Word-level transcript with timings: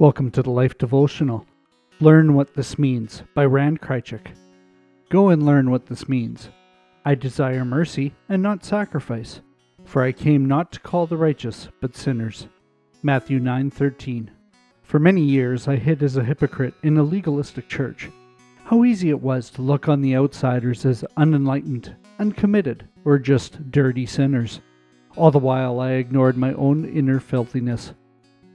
Welcome 0.00 0.30
to 0.30 0.44
the 0.44 0.50
Life 0.50 0.78
Devotional. 0.78 1.44
Learn 1.98 2.34
What 2.34 2.54
This 2.54 2.78
Means 2.78 3.24
by 3.34 3.44
Rand 3.44 3.80
Kreycik. 3.80 4.28
Go 5.08 5.30
and 5.30 5.44
learn 5.44 5.72
what 5.72 5.86
this 5.86 6.08
means. 6.08 6.50
I 7.04 7.16
desire 7.16 7.64
mercy 7.64 8.14
and 8.28 8.40
not 8.40 8.64
sacrifice, 8.64 9.40
for 9.84 10.04
I 10.04 10.12
came 10.12 10.46
not 10.46 10.70
to 10.70 10.80
call 10.80 11.08
the 11.08 11.16
righteous, 11.16 11.66
but 11.80 11.96
sinners. 11.96 12.46
Matthew 13.02 13.40
9:13. 13.40 14.30
For 14.84 15.00
many 15.00 15.22
years 15.22 15.66
I 15.66 15.74
hid 15.74 16.04
as 16.04 16.16
a 16.16 16.22
hypocrite 16.22 16.74
in 16.84 16.96
a 16.96 17.02
legalistic 17.02 17.66
church. 17.66 18.08
How 18.66 18.84
easy 18.84 19.10
it 19.10 19.20
was 19.20 19.50
to 19.50 19.62
look 19.62 19.88
on 19.88 20.00
the 20.00 20.14
outsiders 20.14 20.86
as 20.86 21.04
unenlightened, 21.16 21.96
uncommitted, 22.20 22.86
or 23.04 23.18
just 23.18 23.72
dirty 23.72 24.06
sinners. 24.06 24.60
All 25.16 25.32
the 25.32 25.40
while 25.40 25.80
I 25.80 25.94
ignored 25.94 26.36
my 26.36 26.52
own 26.52 26.84
inner 26.84 27.18
filthiness 27.18 27.94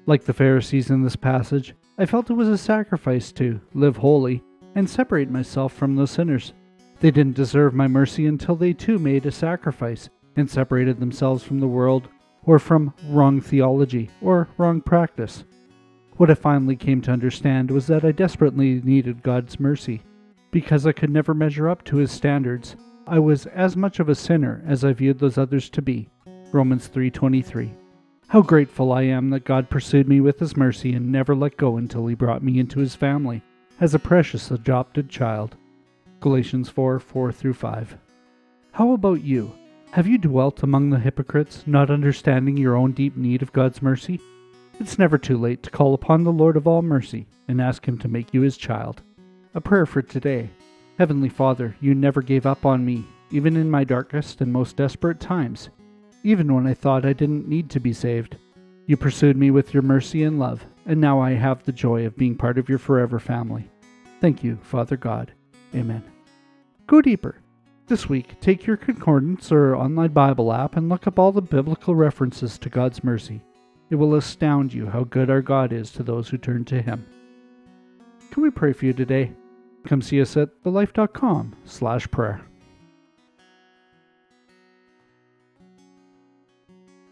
like 0.05 0.23
the 0.23 0.33
Pharisees 0.33 0.89
in 0.89 1.01
this 1.01 1.15
passage, 1.15 1.75
I 1.97 2.05
felt 2.05 2.29
it 2.29 2.33
was 2.33 2.49
a 2.49 2.57
sacrifice 2.57 3.31
to 3.33 3.61
live 3.73 3.97
holy 3.97 4.43
and 4.75 4.89
separate 4.89 5.29
myself 5.29 5.73
from 5.73 5.95
those 5.95 6.11
sinners. 6.11 6.53
They 6.99 7.11
didn't 7.11 7.35
deserve 7.35 7.73
my 7.73 7.87
mercy 7.87 8.25
until 8.25 8.55
they 8.55 8.73
too 8.73 8.97
made 8.99 9.25
a 9.25 9.31
sacrifice 9.31 10.09
and 10.35 10.49
separated 10.49 10.99
themselves 10.99 11.43
from 11.43 11.59
the 11.59 11.67
world 11.67 12.07
or 12.45 12.59
from 12.59 12.93
wrong 13.09 13.41
theology 13.41 14.09
or 14.21 14.49
wrong 14.57 14.81
practice. 14.81 15.43
What 16.17 16.29
I 16.29 16.35
finally 16.35 16.75
came 16.75 17.01
to 17.01 17.11
understand 17.11 17.71
was 17.71 17.87
that 17.87 18.05
I 18.05 18.11
desperately 18.11 18.81
needed 18.83 19.23
God's 19.23 19.59
mercy. 19.59 20.01
Because 20.51 20.85
I 20.85 20.91
could 20.91 21.09
never 21.09 21.33
measure 21.33 21.67
up 21.67 21.83
to 21.85 21.97
his 21.97 22.11
standards, 22.11 22.75
I 23.07 23.19
was 23.19 23.47
as 23.47 23.75
much 23.75 23.99
of 23.99 24.09
a 24.09 24.15
sinner 24.15 24.63
as 24.67 24.83
I 24.83 24.93
viewed 24.93 25.19
those 25.19 25.37
others 25.37 25.69
to 25.71 25.81
be. 25.81 26.09
Romans 26.51 26.87
3:23. 26.87 27.73
How 28.33 28.41
grateful 28.41 28.91
I 28.91 29.03
am 29.03 29.29
that 29.29 29.45
God 29.45 29.69
pursued 29.69 30.07
me 30.07 30.19
with 30.19 30.39
His 30.39 30.57
mercy 30.57 30.93
and 30.93 31.11
never 31.11 31.35
let 31.35 31.55
go 31.55 31.77
until 31.77 32.07
He 32.07 32.15
brought 32.15 32.41
me 32.41 32.57
into 32.57 32.79
His 32.79 32.95
family 32.95 33.43
as 33.79 33.93
a 33.93 33.99
precious 33.99 34.49
adopted 34.49 35.07
child. 35.07 35.55
Galatians 36.19 36.67
4 36.67 36.99
4 36.99 37.31
through 37.31 37.53
5. 37.53 37.95
How 38.71 38.93
about 38.93 39.23
you? 39.23 39.53
Have 39.91 40.07
you 40.07 40.17
dwelt 40.17 40.63
among 40.63 40.89
the 40.89 40.97
hypocrites, 40.97 41.65
not 41.67 41.91
understanding 41.91 42.57
your 42.57 42.75
own 42.75 42.93
deep 42.93 43.15
need 43.15 43.43
of 43.43 43.53
God's 43.53 43.83
mercy? 43.83 44.19
It's 44.79 44.97
never 44.97 45.19
too 45.19 45.37
late 45.37 45.61
to 45.61 45.69
call 45.69 45.93
upon 45.93 46.23
the 46.23 46.31
Lord 46.31 46.57
of 46.57 46.65
all 46.65 46.81
mercy 46.81 47.27
and 47.47 47.61
ask 47.61 47.87
Him 47.87 47.99
to 47.99 48.07
make 48.07 48.33
you 48.33 48.41
His 48.41 48.57
child. 48.57 49.03
A 49.53 49.61
prayer 49.61 49.85
for 49.85 50.01
today. 50.01 50.49
Heavenly 50.97 51.29
Father, 51.29 51.75
you 51.79 51.93
never 51.93 52.23
gave 52.23 52.47
up 52.47 52.65
on 52.65 52.83
me, 52.83 53.05
even 53.29 53.55
in 53.55 53.69
my 53.69 53.83
darkest 53.83 54.41
and 54.41 54.51
most 54.51 54.75
desperate 54.75 55.19
times 55.19 55.69
even 56.23 56.53
when 56.53 56.65
I 56.65 56.73
thought 56.73 57.05
I 57.05 57.13
didn't 57.13 57.47
need 57.47 57.69
to 57.71 57.79
be 57.79 57.93
saved. 57.93 58.37
You 58.85 58.97
pursued 58.97 59.37
me 59.37 59.51
with 59.51 59.73
your 59.73 59.83
mercy 59.83 60.23
and 60.23 60.39
love, 60.39 60.65
and 60.85 60.99
now 60.99 61.19
I 61.19 61.31
have 61.31 61.63
the 61.63 61.71
joy 61.71 62.05
of 62.05 62.17
being 62.17 62.35
part 62.35 62.57
of 62.57 62.69
your 62.69 62.79
forever 62.79 63.19
family. 63.19 63.69
Thank 64.19 64.43
you, 64.43 64.57
Father 64.61 64.97
God. 64.97 65.33
Amen. 65.75 66.03
Go 66.87 67.01
deeper. 67.01 67.37
This 67.87 68.07
week, 68.07 68.39
take 68.39 68.65
your 68.65 68.77
concordance 68.77 69.51
or 69.51 69.75
online 69.75 70.11
Bible 70.11 70.53
app 70.53 70.77
and 70.77 70.87
look 70.87 71.05
up 71.07 71.19
all 71.19 71.31
the 71.31 71.41
biblical 71.41 71.95
references 71.95 72.57
to 72.59 72.69
God's 72.69 73.03
mercy. 73.03 73.41
It 73.89 73.95
will 73.95 74.15
astound 74.15 74.73
you 74.73 74.87
how 74.87 75.03
good 75.03 75.29
our 75.29 75.41
God 75.41 75.73
is 75.73 75.91
to 75.91 76.03
those 76.03 76.29
who 76.29 76.37
turn 76.37 76.65
to 76.65 76.81
Him. 76.81 77.05
Can 78.31 78.41
we 78.41 78.49
pray 78.49 78.73
for 78.73 78.85
you 78.85 78.93
today? 78.93 79.33
Come 79.85 80.01
see 80.01 80.21
us 80.21 80.37
at 80.37 80.63
thelife.com 80.63 81.55
slash 81.65 82.09
prayer. 82.09 82.41
thank 86.73 86.87
you 86.89 87.02